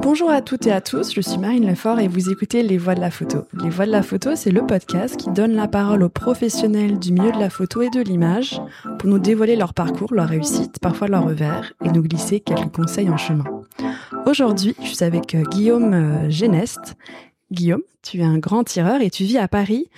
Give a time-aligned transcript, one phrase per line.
[0.00, 2.94] Bonjour à toutes et à tous, je suis Marine Lefort et vous écoutez Les Voix
[2.94, 3.44] de la photo.
[3.62, 7.12] Les Voix de la photo, c'est le podcast qui donne la parole aux professionnels du
[7.12, 8.60] milieu de la photo et de l'image
[8.98, 13.10] pour nous dévoiler leur parcours, leur réussite, parfois leur revers et nous glisser quelques conseils
[13.10, 13.44] en chemin.
[14.26, 16.96] Aujourd'hui, je suis avec euh, Guillaume euh, Geneste,
[17.50, 19.88] Guillaume, tu es un grand tireur et tu vis à Paris.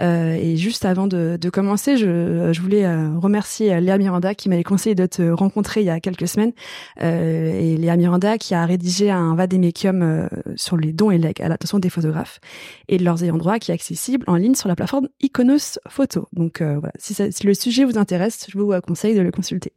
[0.00, 4.62] Euh, et juste avant de, commencer, je, voulais euh, remercier euh, Léa Miranda qui m'avait
[4.62, 6.52] conseillé de te rencontrer il y a quelques semaines.
[7.00, 11.78] et Léa Miranda qui a rédigé un vademecum sur les dons et legs à l'attention
[11.78, 12.40] des photographes
[12.88, 16.28] et de leurs ayants droit qui est accessible en ligne sur la plateforme Iconos Photo.
[16.32, 19.72] Donc voilà, si, si, le sujet vous intéresse, je vous conseille de le consulter.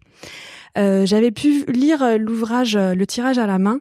[0.76, 3.80] J'avais pu lire l'ouvrage Le tirage à la main,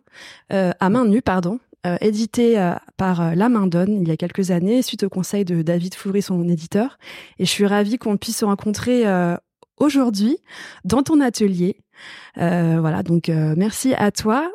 [0.50, 4.16] à main nue, pardon, euh, édité euh, par euh, La Main Donne il y a
[4.19, 6.98] quelques années, suite au conseil de David Foury, son éditeur.
[7.39, 9.05] Et je suis ravie qu'on puisse se rencontrer
[9.79, 10.37] aujourd'hui
[10.84, 11.77] dans ton atelier.
[12.37, 14.53] voilà, donc merci à toi.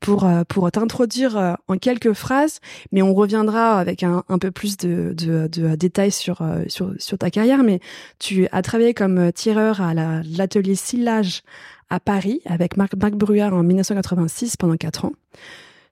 [0.00, 2.60] pour pour t'introduire en quelques phrases,
[2.92, 7.18] mais on reviendra avec un, un peu plus de, de, de détails sur, sur sur
[7.18, 7.64] ta carrière.
[7.64, 7.80] Mais
[8.18, 11.42] tu as travaillé comme tireur à l'atelier Sillage
[11.90, 15.12] à Paris avec Marc, Marc en 1986 pendant quatre ans.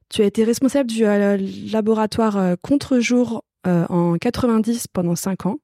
[0.09, 1.37] Tu as été responsable du euh,
[1.73, 5.59] laboratoire euh, Contre-jour euh, en 90 pendant 5 ans.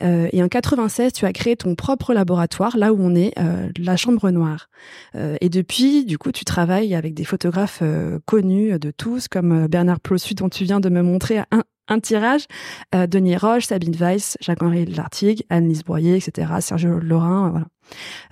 [0.00, 3.32] Et en 96, tu as créé ton propre laboratoire, là où on est,
[3.78, 4.68] la Chambre Noire.
[5.14, 7.82] et depuis, du coup, tu travailles avec des photographes
[8.24, 12.46] connus de tous, comme Bernard Plossu, dont tu viens de me montrer un, un tirage,
[12.92, 17.66] Denis Roche, Sabine Weiss, Jacques-Henri Lartigue, Anne-Lise Boyer, etc., Sergio Laurin, voilà.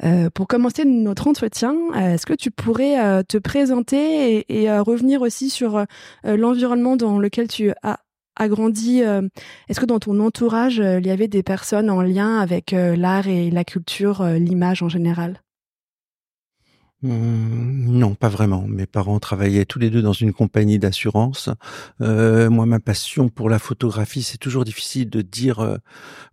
[0.02, 5.22] Euh, pour commencer notre entretien, euh, est-ce que tu pourrais euh, te présenter et, revenir
[5.22, 5.84] aussi sur
[6.24, 7.98] l'environnement dans lequel tu as
[8.40, 13.28] grandi Est-ce que dans ton entourage, il y avait des personnes en lien avec l'art
[13.28, 15.40] et la culture, l'image en général?
[17.06, 18.64] Non, pas vraiment.
[18.66, 21.50] Mes parents travaillaient tous les deux dans une compagnie d'assurance.
[22.00, 25.76] Euh, moi, ma passion pour la photographie, c'est toujours difficile de dire euh,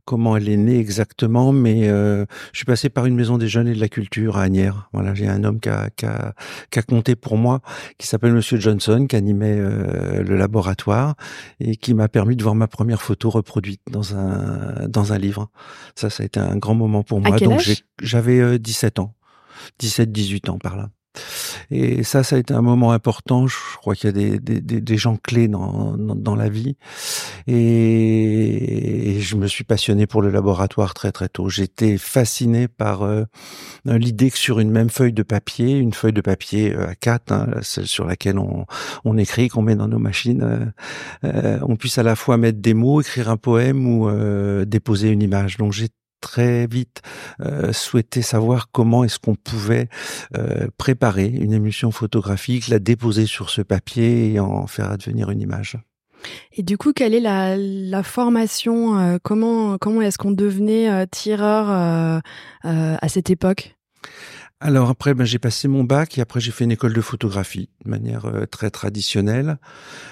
[0.06, 3.68] comment elle est née exactement, mais euh, je suis passé par une maison des jeunes
[3.68, 4.90] et de la culture à Agnières.
[4.94, 6.34] Voilà, j'ai un homme qui a, qui, a,
[6.70, 7.60] qui a, compté pour moi,
[7.98, 11.16] qui s'appelle Monsieur Johnson, qui animait le laboratoire
[11.60, 15.50] et qui m'a permis de voir ma première photo reproduite dans un dans un livre.
[15.96, 17.38] Ça, ça a été un grand moment pour moi.
[17.38, 17.70] Donc
[18.02, 19.14] j'avais 17 ans.
[19.82, 20.90] 17-18 ans par là.
[21.72, 23.48] Et ça, ça a été un moment important.
[23.48, 26.76] Je crois qu'il y a des, des, des, gens clés dans, dans, la vie.
[27.48, 31.50] Et, je me suis passionné pour le laboratoire très très tôt.
[31.50, 33.24] J'étais fasciné par euh,
[33.86, 37.32] l'idée que sur une même feuille de papier, une feuille de papier euh, à 4
[37.32, 38.66] hein, celle sur laquelle on,
[39.06, 40.74] on écrit, qu'on met dans nos machines,
[41.24, 44.10] euh, on puisse à la fois mettre des mots, écrire un poème ou
[44.66, 45.58] déposer une image.
[45.58, 45.90] Donc j'ai
[46.22, 47.02] très vite
[47.42, 49.90] euh, souhaité savoir comment est-ce qu'on pouvait
[50.38, 55.42] euh, préparer une émission photographique, la déposer sur ce papier et en faire advenir une
[55.42, 55.78] image.
[56.54, 61.70] Et du coup, quelle est la, formation euh, Comment comment est-ce qu'on devenait tireur
[62.64, 63.76] à cette époque?
[64.62, 67.70] Alors après, ben, j'ai passé mon bac et après j'ai fait une école de photographie
[67.84, 69.58] de manière euh, très traditionnelle.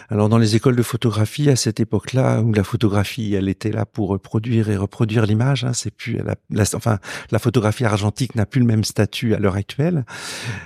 [0.10, 3.86] Alors dans les écoles de photographie à cette époque-là, où la photographie, elle était là
[3.86, 6.18] pour produire et reproduire l'image, hein, c'est plus
[6.50, 6.98] la, enfin
[7.30, 10.04] la photographie argentique n'a plus le même statut à l'heure actuelle.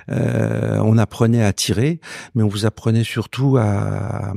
[0.09, 1.99] Euh, on apprenait à tirer,
[2.35, 4.33] mais on vous apprenait surtout à,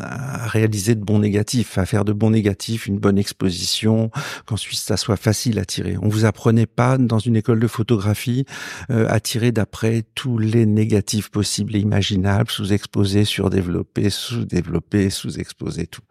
[0.00, 4.10] à, réaliser de bons négatifs, à faire de bons négatifs, une bonne exposition,
[4.44, 5.96] qu'ensuite ça soit facile à tirer.
[6.02, 8.44] On vous apprenait pas dans une école de photographie
[8.90, 16.02] euh, attiré d'après tous les négatifs possibles et imaginables, sous-exposés, surdéveloppés, sous-développés, sous-exposés, tout.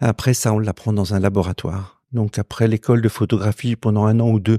[0.00, 2.02] Après ça, on l'apprend dans un laboratoire.
[2.12, 4.58] Donc après l'école de photographie, pendant un an ou deux,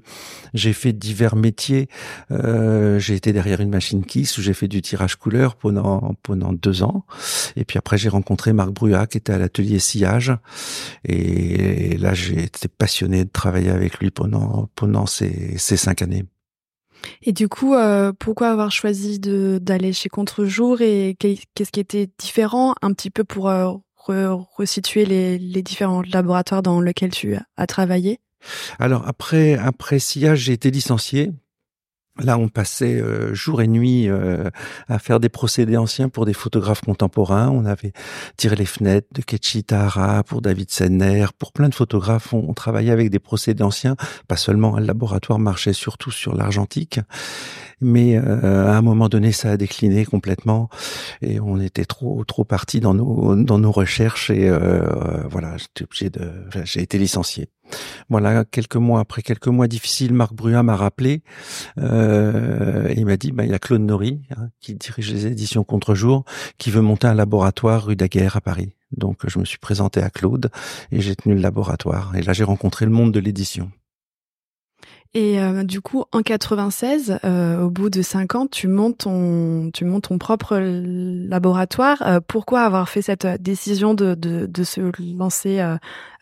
[0.53, 1.87] j'ai fait divers métiers.
[2.31, 6.51] Euh, j'ai été derrière une machine Kiss où j'ai fait du tirage couleur pendant pendant
[6.51, 7.05] deux ans.
[7.55, 10.33] Et puis après j'ai rencontré Marc Bruat qui était à l'atelier sillage.
[11.05, 16.25] Et là j'ai été passionné de travailler avec lui pendant pendant ces, ces cinq années.
[17.21, 22.75] Et du coup, euh, pourquoi avoir choisi d'aller chez Contre-jour et qu'est-ce qui était différent
[22.81, 23.73] un petit peu pour euh,
[24.07, 28.19] resituer les, différents laboratoires dans lesquels tu as travaillé?
[28.77, 31.31] Alors après après SIA, j'ai été licencié
[32.21, 34.51] Là, on passait euh, jour et nuit euh,
[34.87, 37.49] à faire des procédés anciens pour des photographes contemporains.
[37.49, 37.91] On avait
[38.37, 42.31] tiré les fenêtres de Ketchi Tahara pour David Senner, pour plein de photographes.
[42.31, 43.95] On, travaillait avec des procédés anciens,
[44.27, 44.77] pas seulement.
[44.77, 46.99] Le laboratoire marchait surtout sur l'argentique.
[47.83, 50.69] Mais à un moment donné, ça a décliné complètement
[51.21, 54.49] et on était trop trop parti dans nos dans nos recherches et
[55.29, 56.31] voilà, obligé de,
[56.63, 57.49] j'ai été licencié.
[58.09, 61.23] Voilà, quelques mois après quelques mois difficiles, Marc Bruat m'a rappelé.
[61.77, 65.27] Euh, et il m'a dit, bah, il y a Claude Nori, hein, qui dirige les
[65.27, 66.25] éditions Contre-jour,
[66.57, 68.73] qui veut monter un laboratoire rue Daguerre à Paris.
[68.95, 70.51] Donc je me suis présenté à Claude
[70.91, 72.15] et j'ai tenu le laboratoire.
[72.15, 73.71] Et là, j'ai rencontré le monde de l'édition.
[75.15, 79.69] Et euh, du coup, en 96, euh, au bout de cinq ans, tu montes ton,
[79.71, 82.01] tu montes ton propre laboratoire.
[82.01, 84.81] Euh, pourquoi avoir fait cette décision de, de, de se
[85.15, 85.61] lancer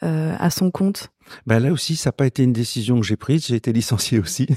[0.02, 1.12] à son compte
[1.46, 3.46] ben là aussi, ça n'a pas été une décision que j'ai prise.
[3.48, 4.48] J'ai été licencié aussi,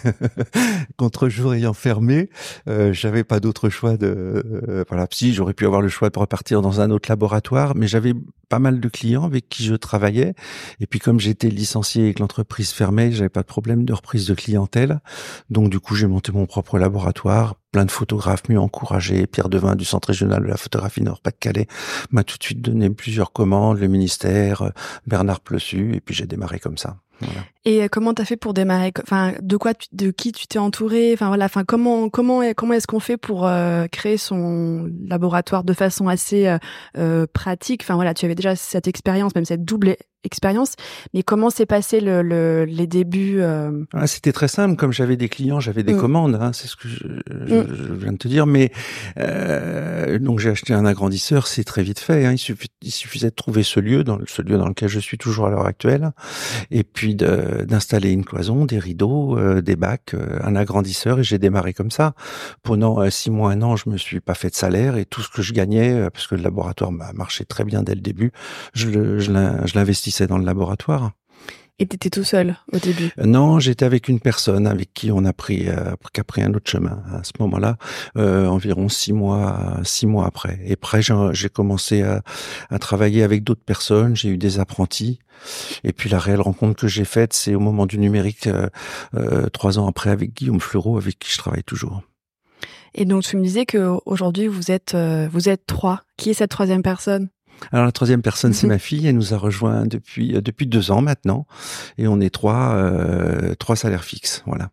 [0.96, 2.28] contre jour ayant fermé.
[2.68, 4.42] Euh, j'avais pas d'autre choix de.
[4.68, 7.86] Euh, voilà, si j'aurais pu avoir le choix de repartir dans un autre laboratoire, mais
[7.86, 8.14] j'avais
[8.48, 10.34] pas mal de clients avec qui je travaillais.
[10.80, 14.26] Et puis comme j'étais licencié et que l'entreprise fermait, j'avais pas de problème de reprise
[14.26, 15.00] de clientèle.
[15.50, 19.26] Donc du coup, j'ai monté mon propre laboratoire plein de photographes mieux encouragés.
[19.26, 21.66] Pierre Devin du Centre régional de la photographie Nord-Pas-de-Calais
[22.12, 24.70] m'a tout de suite donné plusieurs commandes, le ministère, euh,
[25.08, 26.98] Bernard Plessu, et puis j'ai démarré comme ça.
[27.64, 28.92] Et euh, comment t'as fait pour démarrer?
[29.02, 31.10] Enfin, de quoi, de qui tu t'es entouré?
[31.14, 35.72] Enfin voilà, enfin comment comment comment est-ce qu'on fait pour euh, créer son laboratoire de
[35.72, 36.56] façon assez
[37.32, 37.82] pratique?
[37.82, 40.74] Enfin voilà, tu avais déjà cette expérience, même cette double expérience.
[41.12, 44.76] Mais comment s'est passé le, le, les débuts ah, C'était très simple.
[44.76, 46.00] Comme j'avais des clients, j'avais des mm.
[46.00, 46.38] commandes.
[46.40, 47.66] Hein, c'est ce que je, je, mm.
[47.74, 48.46] je, viens de te dire.
[48.46, 48.72] Mais
[49.18, 51.46] euh, donc j'ai acheté un agrandisseur.
[51.46, 52.24] C'est très vite fait.
[52.24, 55.00] Hein, il, suffit, il, suffisait de trouver ce lieu, dans ce lieu dans lequel je
[55.00, 56.12] suis toujours à l'heure actuelle,
[56.70, 61.18] et puis d'installer une cloison, des rideaux, euh, des bacs, euh, un agrandisseur.
[61.18, 62.14] Et j'ai démarré comme ça.
[62.62, 65.22] Pendant euh, six mois, un an, je me suis pas fait de salaire et tout
[65.22, 68.32] ce que je gagnais, parce que le laboratoire m'a marché très bien dès le début,
[68.74, 71.12] je, je l'investissais dans le laboratoire.
[71.80, 73.10] Et t'étais tout seul au début?
[73.18, 76.40] Euh, Non, j'étais avec une personne avec qui on a pris, euh, qui a pris
[76.40, 77.78] un autre chemin à ce moment-là,
[78.16, 80.60] euh, environ six mois, six mois après.
[80.64, 82.22] Et après, j'ai commencé à,
[82.70, 84.14] à, travailler avec d'autres personnes.
[84.14, 85.18] J'ai eu des apprentis.
[85.82, 89.80] Et puis la réelle rencontre que j'ai faite, c'est au moment du numérique, euh, trois
[89.80, 92.02] ans après, avec Guillaume Fleureau, avec qui je travaille toujours.
[92.94, 96.02] Et donc tu me disais que aujourd'hui vous êtes vous êtes trois.
[96.16, 97.28] Qui est cette troisième personne?
[97.72, 98.72] Alors la troisième personne, c'est mhm.
[98.72, 99.06] ma fille.
[99.06, 101.46] Elle nous a rejoint depuis euh, depuis deux ans maintenant,
[101.98, 104.42] et on est trois euh, trois salaires fixes.
[104.46, 104.70] Voilà,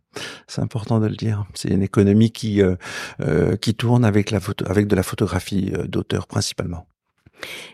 [0.48, 1.45] c'est important de le dire.
[1.54, 2.75] C'est une économie qui euh,
[3.22, 6.88] euh qui tourne avec la photo, avec de la photographie d'auteur principalement.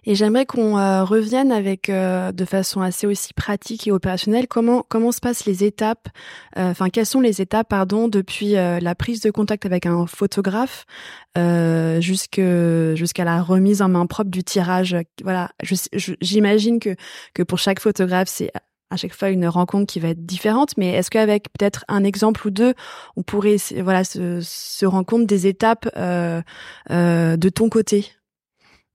[0.06, 4.86] Et j'aimerais qu'on euh, revienne avec, euh, de façon assez aussi pratique et opérationnelle, comment
[4.88, 6.08] comment se passent les étapes,
[6.58, 10.86] euh, enfin quelles sont les étapes, pardon, depuis la prise de contact avec un photographe
[11.36, 14.96] jusqu'à la remise en main propre du tirage.
[15.24, 15.52] Voilà,
[16.22, 16.96] j'imagine que
[17.34, 18.52] que pour chaque photographe c'est
[18.90, 22.48] à chaque fois une rencontre qui va être différente, mais est-ce qu'avec peut-être un exemple
[22.48, 22.74] ou deux,
[23.18, 28.12] on pourrait voilà se rendre compte des étapes de ton côté?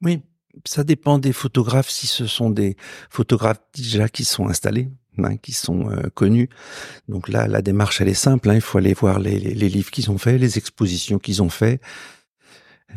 [0.03, 0.21] Oui,
[0.65, 1.91] ça dépend des photographes.
[1.91, 2.77] Si ce sont des
[3.11, 4.89] photographes déjà qui sont installés,
[5.19, 6.49] hein, qui sont euh, connus.
[7.09, 8.51] Donc là, la démarche, elle est simple.
[8.51, 8.55] Hein.
[8.55, 11.81] il faut aller voir les, les livres qu'ils ont fait, les expositions qu'ils ont fait,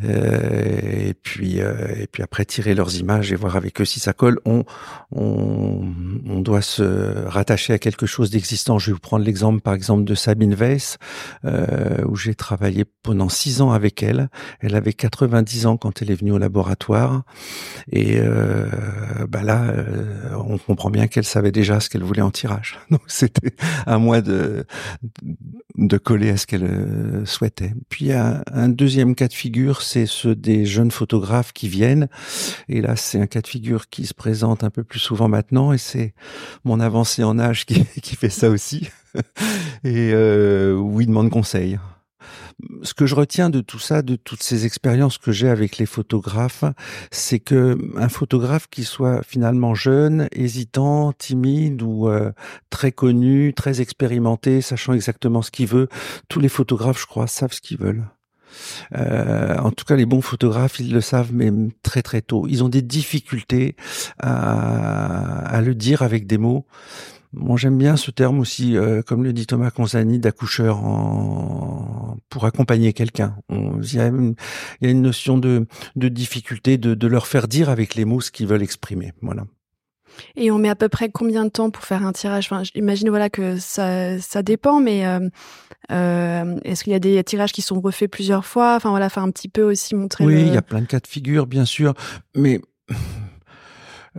[0.04, 4.12] et puis euh, et puis après tirer leurs images et voir avec eux si ça
[4.12, 4.38] colle.
[4.44, 4.64] On
[5.12, 5.88] on,
[6.26, 8.78] on doit se rattacher à quelque chose d'existant.
[8.78, 10.98] Je vais vous prendre l'exemple par exemple de Sabine Weiss
[11.44, 14.28] euh, où j'ai travaillé pendant six ans avec elle.
[14.60, 17.22] Elle avait 90 ans quand elle est venue au laboratoire
[17.90, 18.66] et euh,
[19.28, 22.78] bah là euh, on comprend bien qu'elle savait déjà ce qu'elle voulait en tirage.
[22.90, 23.54] Donc c'était
[23.86, 24.66] à moi de
[25.76, 27.72] de coller à ce qu'elle souhaitait.
[27.88, 32.08] Puis un, un deuxième cas de figure c'est ceux des jeunes photographes qui viennent.
[32.68, 35.72] Et là, c'est un cas de figure qui se présente un peu plus souvent maintenant,
[35.72, 36.14] et c'est
[36.64, 37.84] mon avancée en âge qui,
[38.16, 38.88] fait ça aussi,
[39.84, 41.78] et euh, où il demande conseil.
[42.82, 45.84] Ce que je retiens de tout ça, de toutes ces expériences que j'ai avec les
[45.84, 46.64] photographes,
[47.10, 52.32] c'est que un photographe qui soit finalement jeune, hésitant, timide ou euh,
[52.70, 55.88] très connu, très expérimenté, sachant exactement ce qu'il veut,
[56.28, 58.06] tous les photographes, je crois, savent ce qu'ils veulent.
[58.94, 62.46] Euh, en tout cas, les bons photographes, ils le savent même très très tôt.
[62.48, 63.76] Ils ont des difficultés
[64.18, 66.66] à, à le dire avec des mots.
[67.32, 72.16] Bon, j'aime bien ce terme aussi, euh, comme le dit Thomas Consani, d'accoucheur en...
[72.30, 73.36] pour accompagner quelqu'un.
[73.50, 77.94] Il y, y a une notion de, de difficulté de, de leur faire dire avec
[77.94, 79.12] les mots ce qu'ils veulent exprimer.
[79.20, 79.44] Voilà.
[80.36, 82.48] Et on met à peu près combien de temps pour faire un tirage?
[82.50, 85.28] Enfin, J'imagine voilà que ça, ça dépend, mais euh,
[85.90, 88.74] euh, est-ce qu'il y a des tirages qui sont refaits plusieurs fois?
[88.76, 90.24] Enfin voilà, faire un petit peu aussi montrer.
[90.24, 91.94] Oui, il y a plein de cas de figure, bien sûr,
[92.34, 92.60] mais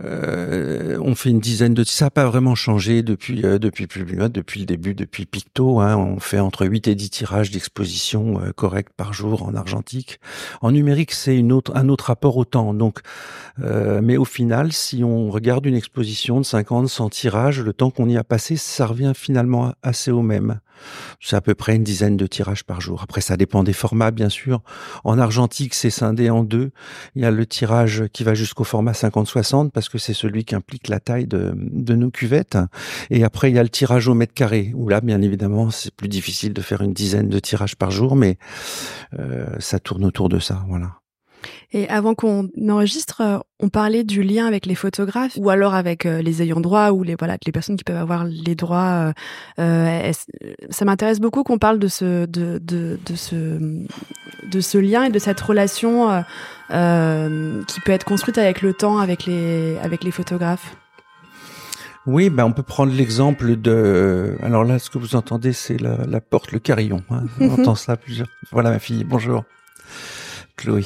[0.04, 4.66] on fait une dizaine de ça n'a pas vraiment changé depuis depuis plus depuis le
[4.66, 9.42] début depuis Picto hein, on fait entre 8 et 10 tirages d'exposition corrects par jour
[9.42, 10.20] en argentique.
[10.60, 12.74] En numérique c'est une autre un autre rapport au temps.
[12.74, 13.00] Donc
[13.58, 18.08] mais au final si on regarde une exposition de 50 100 tirages le temps qu'on
[18.08, 20.60] y a passé ça revient finalement assez au même
[21.20, 23.02] c'est à peu près une dizaine de tirages par jour.
[23.02, 24.62] Après, ça dépend des formats, bien sûr.
[25.04, 26.70] En argentique, c'est scindé en deux.
[27.14, 30.54] Il y a le tirage qui va jusqu'au format 50-60 parce que c'est celui qui
[30.54, 31.54] implique la taille de,
[31.94, 32.58] nos cuvettes.
[33.10, 35.94] Et après, il y a le tirage au mètre carré où là, bien évidemment, c'est
[35.94, 38.38] plus difficile de faire une dizaine de tirages par jour, mais
[39.18, 40.64] euh, ça tourne autour de ça.
[40.68, 40.98] Voilà.
[41.72, 46.06] Et avant qu'on enregistre, euh, on parlait du lien avec les photographes ou alors avec
[46.06, 49.12] euh, les ayants droit ou les voilà les personnes qui peuvent avoir les droits.
[49.58, 50.12] Euh,
[50.70, 53.58] ça m'intéresse beaucoup qu'on parle de ce de, de, de, ce
[54.50, 56.24] de ce lien et de cette relation
[56.68, 60.76] qui peut être construite avec le temps avec les avec les photographes.
[62.06, 64.38] Oui, ben on peut prendre l'exemple de.
[64.42, 67.02] Alors là, ce que vous entendez, c'est la, la porte, le carillon.
[67.10, 67.24] Hein.
[67.38, 68.28] On entend ça plusieurs.
[68.50, 69.04] Voilà ma fille.
[69.04, 69.44] Bonjour.
[70.56, 70.84] Chloé.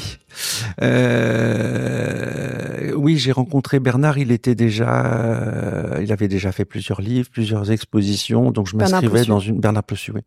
[0.83, 4.19] Euh, oui, j'ai rencontré Bernard.
[4.19, 8.51] Il était déjà, euh, il avait déjà fait plusieurs livres, plusieurs expositions.
[8.51, 10.21] Donc je m'inscrivais dans une Bernard Possu, oui,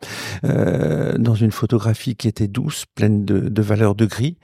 [0.45, 4.37] euh, dans une photographie qui était douce, pleine de, de valeurs de gris.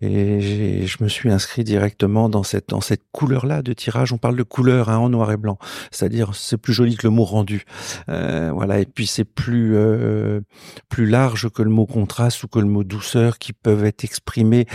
[0.00, 4.12] Et je me suis inscrit directement dans cette dans cette couleur-là de tirage.
[4.12, 5.58] On parle de couleur hein, en noir et blanc,
[5.90, 7.64] c'est-à-dire c'est plus joli que le mot rendu.
[8.08, 8.80] Euh, voilà.
[8.80, 10.40] Et puis c'est plus euh,
[10.88, 14.66] plus large que le mot contraste ou que le mot douceur qui peuvent être exprimés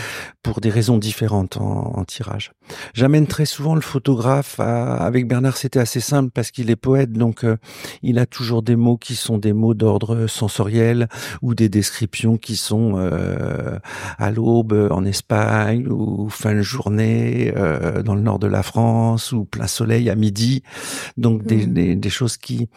[0.44, 2.54] pour des raisons différentes en, tirage.
[2.94, 7.44] J'amène très souvent le photographe avec Bernard, c'était assez simple parce qu'il est poète, donc
[7.44, 7.58] euh,
[8.04, 11.08] il a toujours des mots qui sont des mots d'ordre sensoriel
[11.42, 13.78] ou des descriptions qui sont euh,
[14.18, 19.32] à l'aube en Espagne ou fin de journée euh, dans le nord de la France
[19.32, 20.64] ou plein soleil à midi.
[21.18, 21.74] Donc des, mmh.
[21.74, 22.70] des, des choses qui,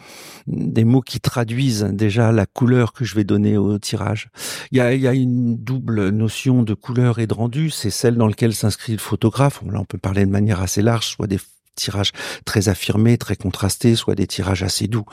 [0.47, 4.29] des mots qui traduisent déjà la couleur que je vais donner au tirage.
[4.71, 7.89] Il y a, il y a une double notion de couleur et de rendu, c'est
[7.89, 9.61] celle dans laquelle s'inscrit le photographe.
[9.69, 11.39] Là, on peut parler de manière assez large, soit des
[11.75, 12.11] tirages
[12.45, 15.05] très affirmés, très contrastés, soit des tirages assez doux,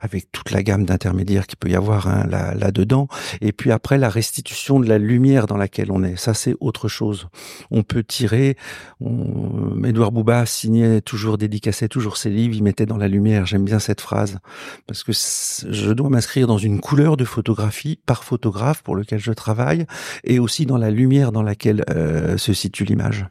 [0.00, 3.08] avec toute la gamme d'intermédiaires qu'il peut y avoir hein, là, dedans.
[3.40, 6.88] Et puis après la restitution de la lumière dans laquelle on est, ça c'est autre
[6.88, 7.28] chose.
[7.70, 8.56] On peut tirer.
[9.00, 9.82] On...
[9.84, 13.46] Edouard Bouba signait toujours, dédicaçait toujours ses livres, il mettait dans la lumière.
[13.46, 14.38] J'aime bien cette phrase
[14.86, 19.32] parce que je dois m'inscrire dans une couleur de photographie par photographe pour lequel je
[19.32, 19.86] travaille,
[20.24, 23.26] et aussi dans la lumière dans laquelle euh, se situe l'image.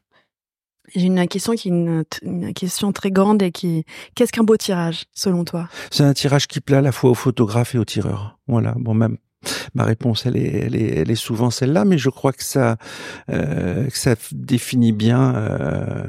[0.94, 5.06] J'ai une question qui est une, question très grande et qui qu'est-ce qu'un beau tirage
[5.14, 5.68] selon toi?
[5.92, 8.38] C'est un tirage qui plaît à la fois aux photographes et aux tireurs.
[8.48, 8.74] Voilà.
[8.78, 9.18] Bon même
[9.74, 12.78] ma réponse elle est, elle est, elle est souvent celle-là, mais je crois que ça
[13.30, 16.04] euh, que ça définit bien euh,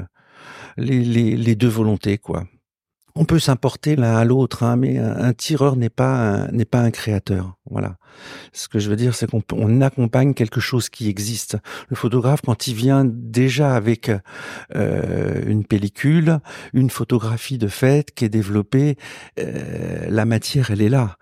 [0.77, 2.45] les, les, les deux volontés quoi
[3.17, 6.91] on peut s'importer l'un à l'autre, hein, mais un, tireur n'est pas n'est pas un
[6.91, 7.57] créateur.
[7.69, 7.97] Voilà.
[8.53, 11.57] Ce que je veux dire, c'est qu'on on accompagne quelque chose qui existe.
[11.89, 14.11] Le photographe, quand il vient déjà avec
[14.75, 16.39] euh, une pellicule,
[16.73, 18.97] une photographie de fait qui est développée,
[19.39, 21.17] euh, la matière, elle est là.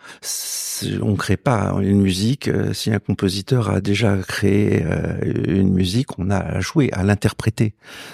[1.01, 2.47] on crée pas une musique.
[2.47, 4.85] Euh, si un compositeur a déjà créé
[5.47, 7.73] une musique, on a à jouer, à l'interpréter.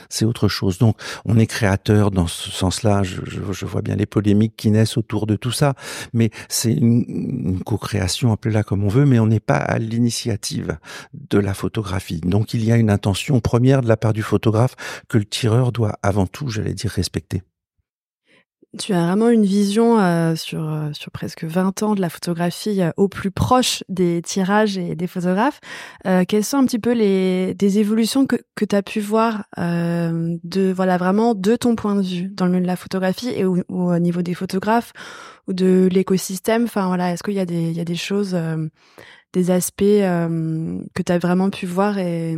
[0.09, 0.77] C'est autre chose.
[0.77, 0.95] Donc,
[1.25, 3.03] on est créateur dans ce sens-là.
[3.71, 5.73] Vois bien les polémiques qui naissent autour de tout ça,
[6.13, 10.77] mais c'est une, co-création, appelez-la comme on veut, mais on n'est pas à l'initiative
[11.13, 12.21] de la photographie.
[12.21, 14.75] Donc il y a une intention première de la part du photographe
[15.07, 17.43] que le tireur doit avant tout, j'allais dire, respecter.
[18.79, 22.81] Tu as vraiment une vision euh, sur, euh, sur presque 20 ans de la photographie
[22.81, 25.59] euh, au plus proche des tirages et des photographes.
[26.29, 30.71] quelles sont un petit peu les des évolutions que, que tu as pu voir de
[30.71, 33.61] voilà vraiment de ton point de vue dans le milieu de la photographie et ou,
[33.67, 34.93] au niveau des photographes
[35.47, 36.63] ou de l'écosystème?
[36.63, 38.37] Enfin voilà, est-ce qu'il y a des il y a des choses
[39.33, 42.37] des aspects que tu as vraiment pu voir et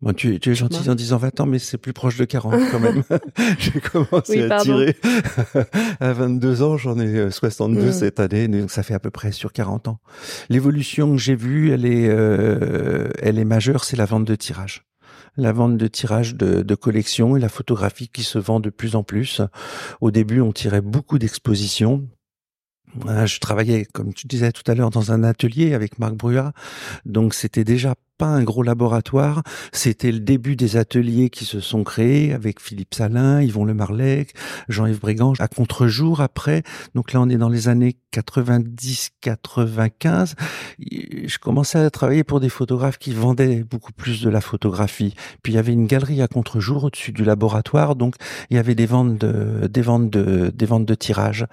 [0.00, 2.54] Bon, tu, tu es gentil en disant 20 ans, mais c'est plus proche de 40
[2.70, 3.02] quand même.
[3.58, 4.96] J'ai commencé à tirer
[6.00, 7.92] à 22 ans, j'en ai 62 euh, mm.
[7.92, 9.98] cette année, donc ça fait à peu près sur 40 ans.
[10.50, 14.84] L'évolution que j'ai vue, elle est, euh, elle est majeure, c'est la vente de tirage.
[15.36, 18.94] La vente de tirage de, de collection et la photographie qui se vend de plus
[18.94, 19.40] en plus.
[20.00, 22.08] Au début, on tirait beaucoup d'expositions,
[23.04, 26.52] je travaillais, comme tu disais tout à l'heure, dans un atelier avec Marc Brua,
[27.04, 29.42] donc c'était déjà pas un gros laboratoire.
[29.72, 34.34] C'était le début des ateliers qui se sont créés avec Philippe Salin, Yvon Le Marlec,
[34.68, 36.62] Jean-Yves Brigand, à contre-jour après.
[36.94, 40.34] Donc là, on est dans les années 90-95.
[40.78, 45.14] Je commençais à travailler pour des photographes qui vendaient beaucoup plus de la photographie.
[45.42, 48.14] Puis il y avait une galerie à contre-jour au-dessus du laboratoire, donc
[48.50, 51.46] il y avait des ventes de, des ventes de, des ventes de tirage.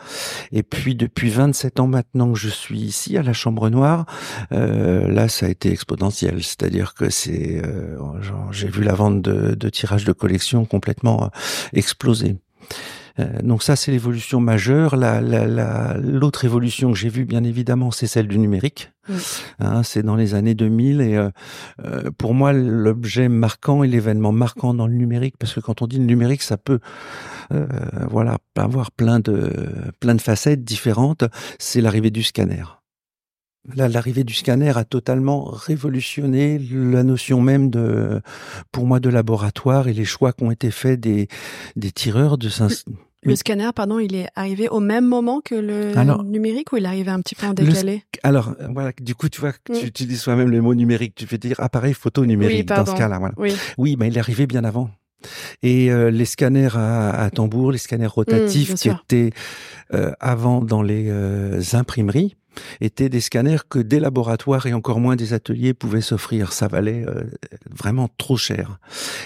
[0.51, 4.05] Et puis depuis 27 ans maintenant que je suis ici à la Chambre Noire,
[4.51, 6.37] euh, là ça a été exponentiel.
[6.57, 7.97] C'est-à-dire que c'est, euh,
[8.51, 11.27] j'ai vu la vente de, de tirages de collection complètement euh,
[11.73, 12.37] exploser.
[13.19, 14.95] Euh, donc ça, c'est l'évolution majeure.
[14.95, 18.91] La, la, l'autre évolution que j'ai vue, bien évidemment, c'est celle du numérique.
[19.59, 21.29] Hein, c'est dans les années 2000 et euh,
[21.85, 25.87] euh, pour moi, l'objet marquant et l'événement marquant dans le numérique, parce que quand on
[25.87, 26.79] dit le numérique, ça peut,
[28.09, 29.51] voilà, avoir plein de
[29.99, 31.23] plein de facettes différentes.
[31.59, 32.63] C'est l'arrivée du scanner.
[33.75, 38.21] L'arrivée du scanner a totalement révolutionné la notion même de,
[38.71, 41.27] pour moi, de laboratoire et les choix qui ont été faits des,
[41.75, 42.49] des tireurs de
[43.25, 45.93] le scanner, pardon, il est arrivé au même moment que le
[46.23, 48.03] numérique ou il est arrivé un petit peu en décalé?
[48.21, 49.85] Alors, voilà, du coup, tu vois, tu mm.
[49.87, 51.15] utilises soi-même le mot numérique.
[51.15, 53.17] Tu fais dire appareil photo numérique dans ce cas-là.
[53.17, 53.33] Voilà.
[53.37, 54.91] Oui, oui mais il est arrivé bien avant.
[55.63, 59.31] Et euh, les scanners à, tambour, les scanners rotatifs mm, qui étaient
[59.93, 62.35] euh, avant dans les euh, imprimeries,
[62.81, 66.53] étaient des scanners que des laboratoires et encore moins des ateliers pouvaient s'offrir.
[66.53, 67.23] Ça valait euh,
[67.69, 68.79] vraiment trop cher.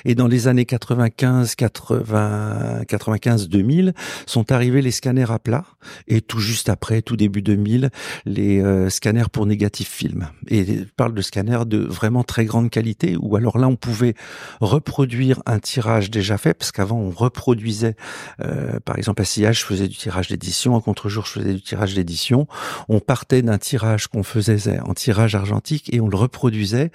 [0.06, 3.94] Et dans les années 95, 80, 95, 2000
[4.26, 5.66] sont arrivés les scanners à plat
[6.08, 7.90] et tout juste après, tout début 2000,
[8.26, 10.30] les euh, scanners pour négatif film.
[10.48, 14.16] Et je parle de scanners de vraiment très grande qualité où alors là on pouvait
[14.62, 17.96] reproduire un tirage déjà fait parce qu'avant on reproduisait,
[18.42, 21.62] euh, par exemple à sillage je faisais du tirage d'édition, en contre-jour je faisais du
[21.62, 22.48] tirage d'édition.
[22.88, 26.90] On partait d'un tirage qu'on faisait en tirage argentique et on le reproduisait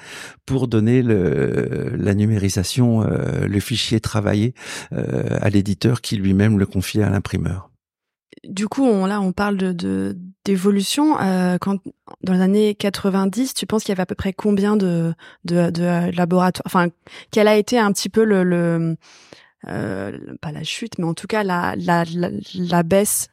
[0.46, 4.54] pour donner la numérisation, euh, le fichier travaillé
[4.94, 7.70] euh, à l'éditeur qui lui-même le confiait à l'imprimeur.
[8.48, 9.74] Du coup, là, on parle
[10.46, 11.20] d'évolution.
[11.20, 11.58] Euh,
[12.22, 15.14] dans les années 90, tu penses qu'il y avait à peu près combien de
[15.44, 16.88] laboratoires Enfin,
[17.32, 18.96] quelle a été un petit peu le,
[19.62, 23.28] pas la chute, mais en tout cas la baisse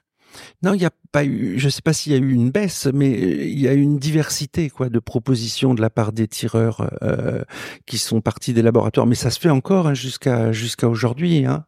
[0.64, 2.52] non, il n'y a pas eu, je ne sais pas s'il y a eu une
[2.52, 6.12] baisse, mais euh, il y a eu une diversité quoi de propositions de la part
[6.12, 7.44] des tireurs euh,
[7.86, 9.08] qui sont partis des laboratoires.
[9.08, 11.46] Mais ça se fait encore hein, jusqu'à jusqu'à aujourd'hui.
[11.46, 11.66] Hein.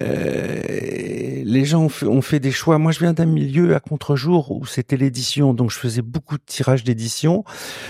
[0.00, 2.78] Euh, les gens ont fait, des choix.
[2.78, 6.42] Moi, je viens d'un milieu à contre-jour où c'était l'édition, donc je faisais beaucoup de
[6.44, 7.44] tirages d'édition.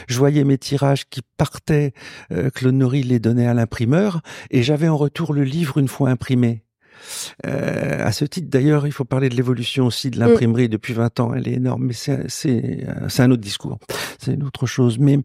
[0.08, 1.92] Je voyais mes tirages qui partaient,
[2.32, 4.20] euh, Claude Nori les donnait à l'imprimeur,
[4.50, 6.64] et j'avais en retour le livre une fois imprimé.
[7.46, 11.20] Euh, à ce titre, d'ailleurs, il faut parler de l'évolution aussi de l'imprimerie depuis 20
[11.20, 11.34] ans.
[11.34, 13.78] Elle est énorme, mais c'est c'est un autre discours,
[14.22, 14.98] c'est autre chose.
[14.98, 15.18] Mais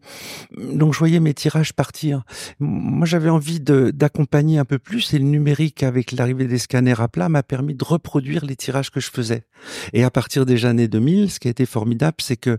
[0.56, 2.22] donc je voyais mes tirages partir.
[2.60, 7.08] Moi, j'avais envie d'accompagner un peu plus, et le numérique avec l'arrivée des scanners à
[7.08, 9.44] plat m'a permis de reproduire les tirages que je faisais.
[9.92, 12.58] Et à partir des années 2000, ce qui a été formidable, c'est que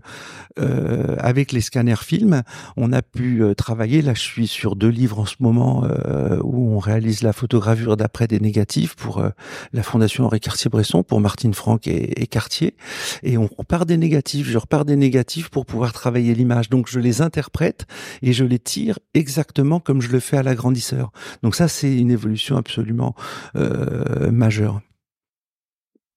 [0.58, 2.42] euh, avec les scanners films,
[2.76, 4.02] on a pu euh, travailler.
[4.02, 7.96] Là, je suis sur deux livres en ce moment euh, où on réalise la photogravure
[7.96, 9.30] d'après des négatifs pour euh,
[9.72, 12.74] la Fondation Henri Cartier-Bresson, pour Martine Franck et, Cartier.
[13.22, 16.68] Et on, part des négatifs, je repars des négatifs pour pouvoir travailler l'image.
[16.70, 17.86] Donc je les interprète
[18.22, 21.12] et je les tire exactement comme je le fais à l'agrandisseur.
[21.42, 23.14] Donc ça, c'est une évolution absolument
[23.56, 24.80] euh, majeure.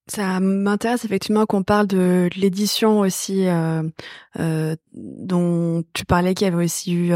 [0.07, 6.65] Ça m'intéresse effectivement qu'on parle de l'édition aussi, euh, dont tu parlais qu'il y avait
[6.65, 7.13] aussi eu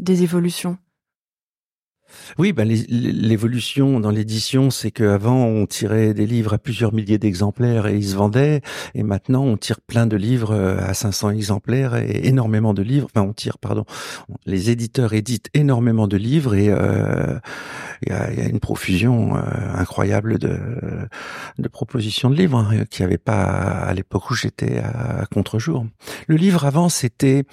[0.00, 0.76] des évolutions.
[2.38, 7.86] Oui, ben l'évolution dans l'édition, c'est qu'avant on tirait des livres à plusieurs milliers d'exemplaires
[7.86, 8.60] et ils se vendaient,
[8.94, 13.08] et maintenant on tire plein de livres euh, à 500 exemplaires et énormément de livres.
[13.14, 13.84] Enfin, on tire, pardon,
[14.44, 17.38] les éditeurs éditent énormément de livres et euh,
[18.02, 19.40] il y, a, y, a, une profusion euh,
[19.74, 20.58] incroyable de,
[21.72, 25.86] propositions de livres hein, qu'il n'y avait pas à l'époque où j'étais à contre-jour.
[26.26, 27.44] Le livre avant, c'était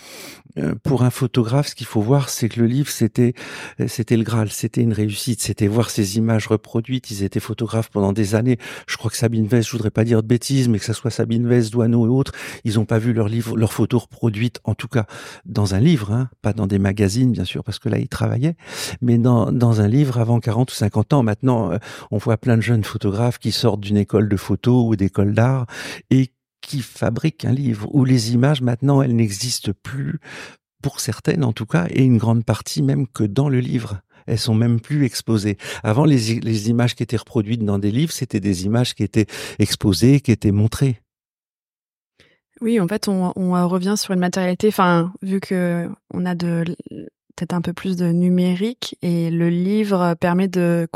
[0.59, 3.33] euh, pour un photographe, ce qu'il faut voir, c'est que le livre, c'était,
[3.79, 7.11] euh, c'était le Graal, c'était une réussite, c'était voir ces images reproduites.
[7.11, 8.57] Ils étaient photographes pendant des années.
[8.87, 11.11] Je crois que Sabine Vest, je voudrais pas dire de bêtises, mais que ça soit
[11.11, 14.75] Sabine Vest, Douaneau et autres, ils ont pas vu leurs livres, leurs photos reproduites, en
[14.75, 15.05] tout cas
[15.45, 18.55] dans un livre, hein, pas dans des magazines, bien sûr, parce que là, ils travaillaient,
[19.01, 21.23] mais dans, dans un livre avant 40 ou 50 ans.
[21.23, 21.77] Maintenant, euh,
[22.11, 25.65] on voit plein de jeunes photographes qui sortent d'une école de photo ou d'école d'art
[26.09, 30.19] et qui fabrique un livre, où les images maintenant elles n'existent plus,
[30.81, 34.01] pour certaines en tout cas, et une grande partie même que dans le livre.
[34.27, 35.57] Elles sont même plus exposées.
[35.83, 39.27] Avant, les, images qui étaient reproduites dans des livres, c'était des images qui étaient
[39.59, 40.99] exposées, qui étaient montrées.
[42.61, 43.31] Oui, en fait, on,
[43.67, 44.67] revient sur une matérialité.
[44.69, 50.47] Enfin, vu que on a peut-être un peu plus de numérique et le livre permet
[50.47, 50.87] de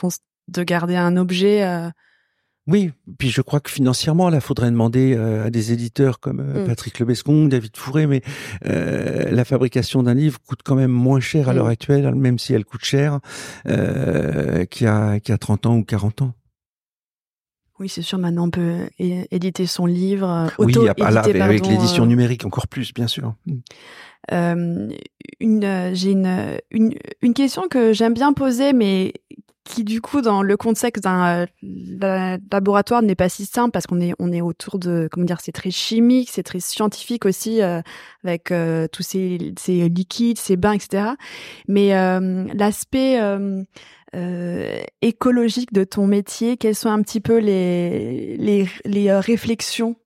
[0.47, 1.63] de garder un objet.
[1.63, 1.89] Euh,
[2.67, 6.63] oui, puis je crois que financièrement, là, faudrait demander euh, à des éditeurs comme euh,
[6.63, 6.67] mm.
[6.67, 8.21] Patrick Lebescon, David Fourré, mais
[8.63, 11.69] la fabrication d'un livre coûte quand même moins cher à l'heure mm.
[11.69, 13.19] actuelle, même si elle coûte cher,
[13.65, 16.33] qu'il y, a, qu'il y a 30 ans ou 40 ans.
[17.79, 18.17] Oui, c'est sûr.
[18.17, 20.89] Maintenant, on peut éditer son livre, auto oui,
[21.39, 23.35] avec l'édition numérique encore plus, bien sûr.
[24.31, 24.89] Euh,
[25.39, 29.13] une, j'ai une, une, une question que j'aime bien poser, mais
[29.67, 31.45] qui du coup dans le contexte d'un
[32.03, 35.41] euh, laboratoire n'est pas si simple parce qu'on est on est autour de comment dire
[35.41, 37.81] c'est très chimique c'est très scientifique aussi euh,
[38.23, 41.09] avec euh, tous ces, ces liquides ces bains etc
[41.67, 41.89] mais
[42.53, 43.19] l'aspect
[45.01, 49.97] écologique de ton métier quelles sont un petit peu les les, les réflexions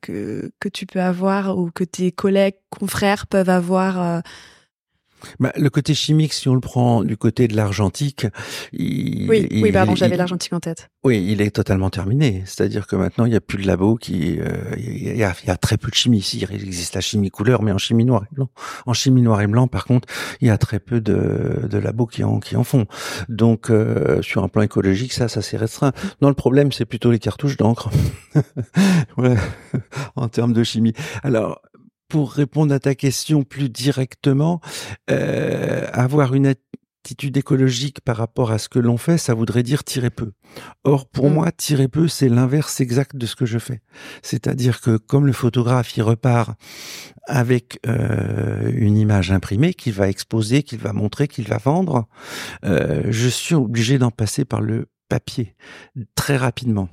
[0.00, 4.22] que que tu peux avoir ou que tes collègues confrères peuvent avoir
[5.40, 8.26] bah, le côté chimique, si on le prend du côté de l'argentique,
[8.72, 10.90] il, oui, oui, pardon, j'avais l'argentique en tête.
[11.04, 12.42] Oui, il est totalement terminé.
[12.44, 15.48] C'est-à-dire que maintenant, il n'y a plus de labo qui, euh, il, y a, il,
[15.48, 16.44] y a, très peu de chimie ici.
[16.50, 18.48] Il existe la chimie couleur, mais en chimie noir et blanc.
[18.86, 20.08] En chimie noir et blanc, par contre,
[20.40, 22.86] il y a très peu de, de labos qui en, qui en font.
[23.28, 25.92] Donc, euh, sur un plan écologique, ça, ça s'est restreint.
[26.20, 27.90] Non, le problème, c'est plutôt les cartouches d'encre.
[29.16, 29.36] ouais,
[30.16, 30.94] en termes de chimie.
[31.22, 31.62] Alors,
[32.08, 34.60] pour répondre à ta question plus directement,
[35.10, 39.84] euh, avoir une attitude écologique par rapport à ce que l'on fait, ça voudrait dire
[39.84, 40.32] tirer peu.
[40.84, 41.32] Or, pour mm.
[41.34, 43.80] moi, tirer peu, c'est l'inverse exact de ce que je fais.
[44.22, 46.58] C'est-à-dire que comme le photographe, il repart
[47.26, 52.08] avec euh, une image imprimée qu'il va exposer, qu'il va montrer, qu'il va vendre,
[52.64, 55.54] euh, je suis obligé d'en passer par le papier
[56.14, 56.88] très rapidement.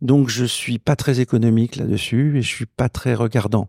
[0.00, 3.68] Donc je suis pas très économique là-dessus et je suis pas très regardant.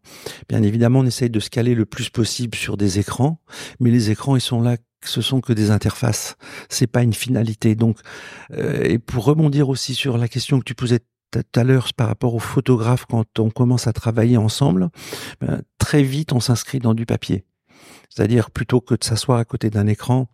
[0.49, 3.39] Bien évidemment, on essaye de se caler le plus possible sur des écrans,
[3.79, 4.77] mais les écrans ils sont là
[5.09, 6.35] ce sont que des interfaces,
[6.69, 7.75] c'est pas une finalité.
[7.75, 7.99] Donc,
[8.53, 10.99] euh, et pour rebondir aussi sur la question que tu posais
[11.31, 14.89] tout à l'heure par rapport aux photographes quand on commence à travailler ensemble,
[15.41, 17.45] ben, très vite on s'inscrit dans du papier.
[18.09, 20.27] C'est-à-dire plutôt que de s'asseoir à côté d'un écran,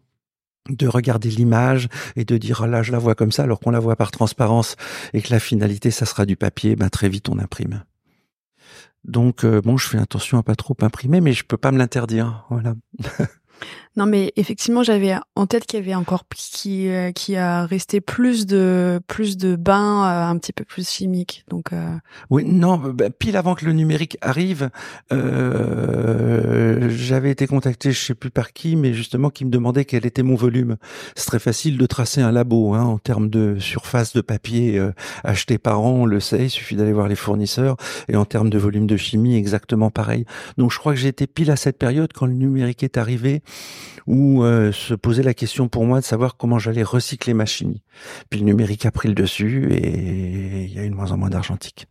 [0.70, 3.72] de regarder l'image et de dire ah là je la vois comme ça alors qu'on
[3.72, 4.76] la voit par transparence
[5.14, 7.84] et que la finalité ça sera du papier ben très vite on imprime.
[9.04, 11.78] Donc euh, bon je fais attention à pas trop imprimer mais je peux pas me
[11.78, 12.76] l'interdire voilà
[13.98, 18.00] Non, mais effectivement, j'avais en tête qu'il y avait encore qui euh, qui a resté
[18.00, 21.44] plus de plus de bains euh, un petit peu plus chimiques.
[21.50, 21.96] Donc euh...
[22.30, 24.70] oui, non, bah, pile avant que le numérique arrive,
[25.12, 30.06] euh, j'avais été contacté, je sais plus par qui, mais justement qui me demandait quel
[30.06, 30.78] était mon volume.
[31.16, 34.82] C'est très facile de tracer un labo hein, en termes de surface de papier
[35.24, 37.76] acheté par an, on le sait, il suffit d'aller voir les fournisseurs.
[38.08, 40.26] Et en termes de volume de chimie, exactement pareil.
[40.58, 43.42] Donc je crois que été pile à cette période quand le numérique est arrivé
[44.08, 47.82] où euh, se posait la question pour moi de savoir comment j'allais recycler ma chimie.
[48.30, 51.18] Puis le numérique a pris le dessus et il y a eu de moins en
[51.18, 51.88] moins d'argentique.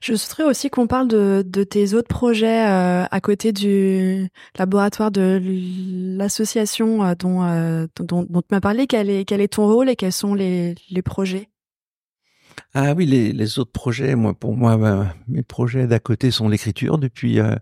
[0.00, 5.40] Je souhaiterais aussi qu'on parle de, tes autres projets euh, à côté du laboratoire de
[6.16, 7.40] l'association euh, dont,
[7.98, 8.86] dont, dont, tu m'as parlé.
[8.86, 11.48] Quel est, quel est ton rôle et quels sont les, les projets?
[12.74, 16.98] Ah oui, les, autres projets, moi, pour moi, ben, mes projets d'à côté sont l'écriture
[16.98, 17.56] depuis euh,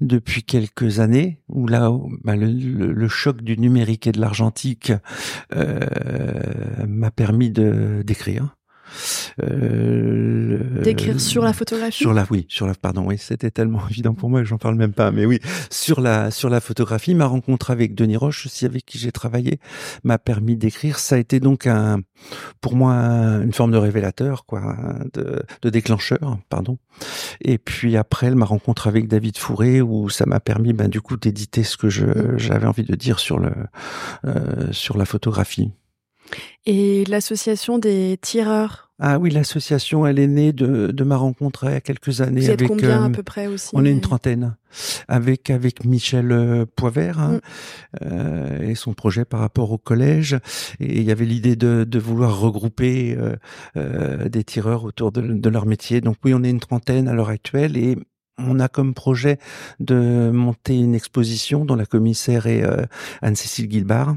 [0.00, 1.90] depuis quelques années, où là,
[2.24, 4.92] ben, le, le, choc du numérique et de l'argentique
[5.54, 5.86] euh,
[6.86, 8.56] m'a permis de d'écrire.
[9.42, 11.98] Euh, D'écrire sur la photographie.
[11.98, 14.74] Sur la, oui, sur la, pardon, oui, c'était tellement évident pour moi que j'en parle
[14.74, 18.66] même pas, mais oui, sur la, sur la photographie, ma rencontre avec Denis Roche, aussi
[18.66, 19.60] avec qui j'ai travaillé,
[20.04, 20.98] m'a permis d'écrire.
[20.98, 22.00] Ça a été donc un,
[22.60, 24.76] pour moi, une forme de révélateur, quoi,
[25.14, 26.78] de, de déclencheur, pardon.
[27.40, 31.16] Et puis après, ma rencontre avec David Fourré, où ça m'a permis, ben, du coup,
[31.16, 32.38] d'éditer ce que je, mm.
[32.38, 33.52] j'avais envie de dire sur le,
[34.24, 35.70] euh, sur la photographie.
[36.66, 41.72] Et l'association des tireurs Ah oui, l'association, elle est née de, de ma rencontre il
[41.72, 42.42] y a quelques années.
[42.42, 44.56] Vous êtes combien à euh, peu près aussi On est une trentaine.
[45.08, 47.40] Avec avec Michel euh, Poivert hein, mm.
[48.02, 50.34] euh, et son projet par rapport au collège.
[50.78, 53.16] Et il y avait l'idée de, de vouloir regrouper
[53.76, 56.00] euh, des tireurs autour de, de leur métier.
[56.00, 57.96] Donc oui, on est une trentaine à l'heure actuelle et
[58.38, 59.38] on a comme projet
[59.80, 62.64] de monter une exposition dont la commissaire est
[63.20, 64.16] Anne-Cécile Guilbard,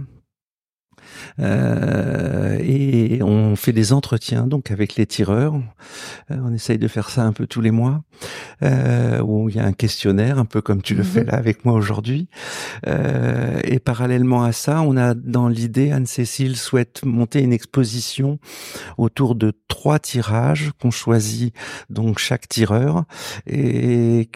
[1.40, 5.56] Euh, et on fait des entretiens donc avec les tireurs.
[6.32, 8.04] Euh, on essaye de faire ça un peu tous les mois,
[8.64, 11.28] euh, où il y a un questionnaire, un peu comme tu le fais mhm.
[11.28, 12.28] là avec moi aujourd'hui.
[12.88, 18.40] Euh, et parallèlement à ça, on a dans l'idée, Anne-Cécile souhaite monter une exposition
[18.98, 21.54] autour de trois tirages qu'on choisit
[21.90, 23.04] donc chaque tireur
[23.48, 24.30] et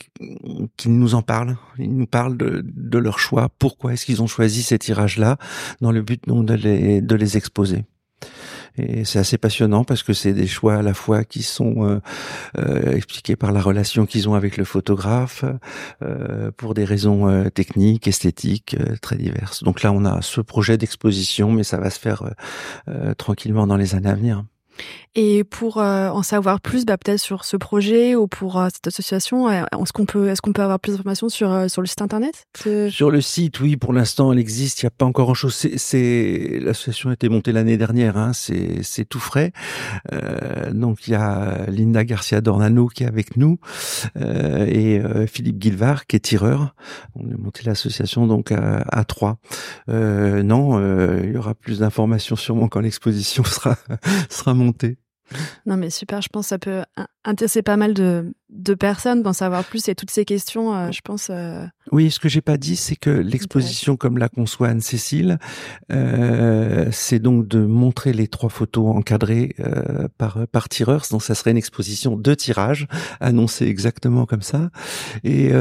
[0.78, 1.58] qui nous en parlent.
[1.78, 3.50] Ils nous parlent de, de leur choix.
[3.60, 5.38] Pourquoi est-ce qu'ils ont choisi ces tirages-là
[5.82, 7.86] dans le but donc de les, de les exposer.
[8.78, 12.00] Et c'est assez passionnant parce que c'est des choix à la fois qui sont euh,
[12.60, 15.46] euh, expliqués par la relation qu'ils ont avec le photographe,
[16.04, 19.64] euh, pour des raisons euh, techniques, esthétiques, euh, très diverses.
[19.64, 22.24] Donc là, on a ce projet d'exposition, mais ça va se faire
[23.18, 24.44] tranquillement dans les années à venir.
[25.20, 28.86] Et pour euh, en savoir plus, bah, peut-être sur ce projet ou pour euh, cette
[28.86, 32.46] association, euh, est-ce qu'on peut, est-ce peut avoir plus d'informations sur sur le site internet?
[32.90, 34.84] Sur le site, oui, pour l'instant, elle existe.
[34.84, 35.56] Il n'y a pas encore grand-chose.
[35.56, 38.16] C'est, l'association a été montée l'année dernière.
[38.18, 39.52] Hein, c'est tout frais.
[40.72, 43.58] donc il y a Linda Garcia Dornano qui est avec nous
[44.20, 46.76] et Philippe Guilvar qui est tireur.
[47.16, 49.04] On a monté l'association donc à, à
[49.88, 50.80] non,
[51.24, 53.76] il y aura plus d'informations sûrement quand l'exposition sera
[54.30, 54.98] sera montée remonter
[55.66, 56.84] non, mais super, je pense que ça peut
[57.26, 61.02] intéresser pas mal de, de personnes d'en savoir plus et toutes ces questions, euh, je
[61.02, 61.28] pense.
[61.30, 65.38] Euh, oui, ce que j'ai pas dit, c'est que l'exposition, comme la conçoit Anne-Cécile,
[65.92, 71.04] euh, c'est donc de montrer les trois photos encadrées euh, par, par tireurs.
[71.12, 72.88] Donc, ça serait une exposition de tirage,
[73.20, 74.70] annoncée exactement comme ça,
[75.24, 75.52] et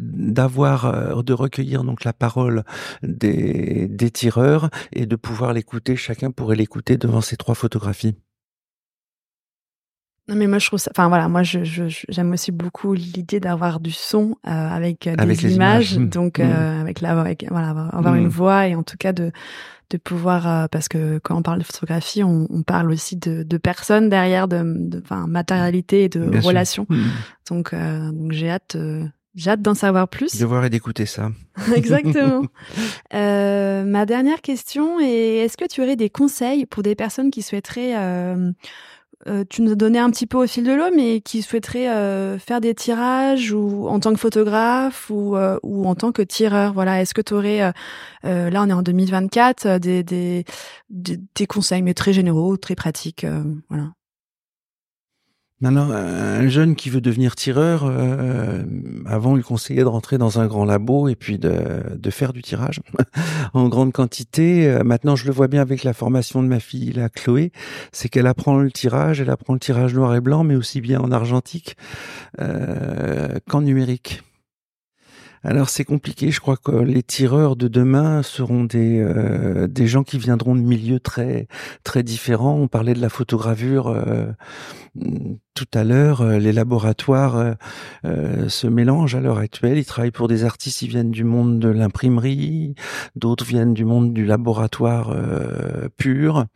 [0.00, 2.64] d'avoir, de recueillir donc la parole
[3.02, 5.96] des, des tireurs et de pouvoir l'écouter.
[5.96, 8.14] Chacun pourrait l'écouter devant ces trois photographies.
[10.28, 10.90] Non mais moi je trouve ça.
[10.92, 11.60] Enfin voilà, moi je,
[12.08, 16.08] j'aime aussi beaucoup l'idée d'avoir du son euh, avec, euh, des images, mmh.
[16.08, 16.42] donc mmh.
[16.42, 18.28] Euh, avec la avec, voilà avoir une mmh.
[18.28, 19.30] voix et en tout cas de
[19.90, 23.56] de pouvoir parce que quand on parle de photographie, on, on parle aussi de, de
[23.56, 26.88] personnes derrière, de enfin matérialité et de relations.
[27.48, 28.76] Donc donc j'ai hâte.
[29.36, 30.36] j'ai hâte d'en savoir plus.
[30.40, 31.30] De voir et d'écouter ça.
[31.76, 32.42] Exactement.
[33.12, 37.94] ma dernière question est est-ce que tu aurais des conseils pour des personnes qui souhaiteraient
[39.26, 41.88] euh, tu nous as donné un petit peu au fil de l'eau, mais qui souhaiterait
[41.88, 46.22] euh, faire des tirages ou en tant que photographe ou, euh, ou en tant que
[46.22, 46.72] tireur.
[46.72, 47.58] Voilà, est-ce que tu aurais,
[48.22, 50.44] là on est en 2024, des, des,
[50.90, 53.26] des, des, conseils, mais très généraux, très pratiques,
[53.68, 53.92] voilà.
[55.62, 58.62] Maintenant, un jeune qui veut devenir tireur, euh,
[59.06, 62.82] avant, il conseillait de rentrer dans un grand labo et puis de, faire du tirage
[63.54, 64.68] en grande quantité.
[64.68, 67.52] Euh, maintenant, je le vois bien avec la formation de ma fille, la Chloé,
[67.90, 71.00] c'est qu'elle apprend le tirage, elle apprend le tirage noir et blanc, mais aussi bien
[71.00, 71.78] en argentique
[72.38, 74.22] euh, qu'en numérique.
[75.46, 80.02] Alors c'est compliqué, je crois que les tireurs de demain seront des euh, des gens
[80.02, 81.46] qui viendront de milieux très
[81.84, 82.56] très différents.
[82.56, 84.26] On parlait de la photogravure euh,
[85.54, 87.54] tout à l'heure, euh, les laboratoires
[88.02, 89.78] se mélangent à l'heure actuelle.
[89.78, 92.74] Ils travaillent pour des artistes, ils viennent du monde de l'imprimerie,
[93.14, 95.14] d'autres viennent du monde du laboratoire
[95.96, 96.46] pur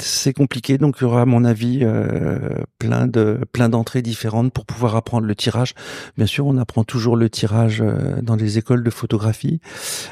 [0.00, 4.52] c'est compliqué, donc il y aura à mon avis euh, plein de plein d'entrées différentes
[4.52, 5.74] pour pouvoir apprendre le tirage.
[6.16, 9.60] Bien sûr, on apprend toujours le tirage euh, dans les écoles de photographie,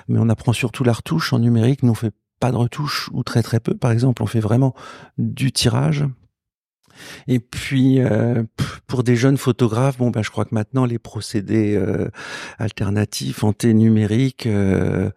[0.09, 1.83] mais on apprend surtout la retouche en numérique.
[1.83, 3.75] Nous on fait pas de retouche ou très très peu.
[3.75, 4.75] Par exemple, on fait vraiment
[5.19, 6.05] du tirage
[7.29, 8.43] et puis euh,
[8.87, 12.09] pour des jeunes photographes, bon ben je crois que maintenant les procédés euh,
[12.59, 15.11] alternatifs en T numérique euh,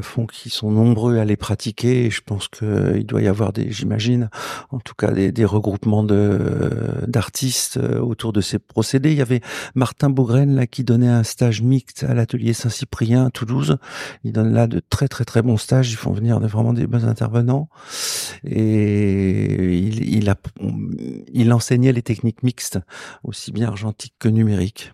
[0.00, 2.10] font qu'ils sont nombreux à les pratiquer.
[2.10, 4.30] Je pense qu'il doit y avoir des, j'imagine,
[4.70, 9.12] en tout cas des, des regroupements de d'artistes autour de ces procédés.
[9.12, 9.40] Il y avait
[9.74, 13.78] Martin Beaugraine là qui donnait un stage mixte à l'atelier Saint-Cyprien à Toulouse.
[14.24, 15.90] Il donne là de très très très bons stages.
[15.90, 17.68] Ils font venir vraiment des bons intervenants
[18.44, 20.36] et il, il a
[21.32, 22.78] il enseignait les techniques mixtes,
[23.22, 24.93] aussi bien argentiques que numériques.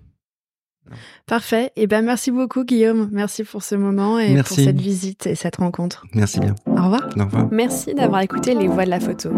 [1.26, 1.66] Parfait.
[1.76, 3.08] Et eh ben merci beaucoup Guillaume.
[3.12, 6.04] Merci pour ce moment et pour cette visite et cette rencontre.
[6.14, 6.54] Merci bien.
[6.66, 7.08] Au revoir.
[7.16, 7.48] Au revoir.
[7.50, 9.30] Merci d'avoir écouté Les Voix de la photo.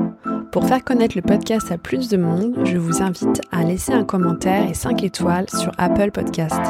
[0.53, 4.05] Pour faire connaître le podcast à plus de monde, je vous invite à laisser un
[4.05, 6.61] commentaire et 5 étoiles sur Apple Podcast.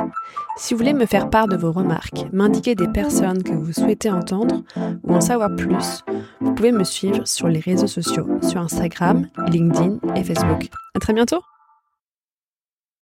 [0.57, 4.11] Si vous voulez me faire part de vos remarques, m'indiquer des personnes que vous souhaitez
[4.11, 4.63] entendre
[5.03, 6.05] ou en savoir plus,
[6.41, 10.69] vous pouvez me suivre sur les réseaux sociaux, sur Instagram, LinkedIn et Facebook.
[10.95, 11.41] À très bientôt!